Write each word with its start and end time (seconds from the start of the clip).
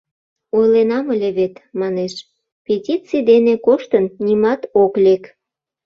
—Ойленам 0.57 1.05
ыле 1.15 1.29
вет,— 1.37 1.55
манеш,— 1.79 2.13
петиций 2.65 3.23
дене 3.31 3.53
коштын, 3.65 4.05
нимат 4.25 4.61
ок 4.83 4.93
лек. 5.03 5.23